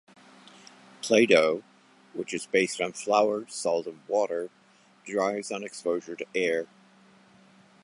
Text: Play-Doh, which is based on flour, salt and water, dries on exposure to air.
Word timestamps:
Play-Doh, 1.03 1.61
which 2.15 2.33
is 2.33 2.47
based 2.47 2.81
on 2.81 2.91
flour, 2.93 3.45
salt 3.47 3.85
and 3.85 3.99
water, 4.07 4.49
dries 5.05 5.51
on 5.51 5.63
exposure 5.63 6.15
to 6.15 6.25
air. 6.33 6.65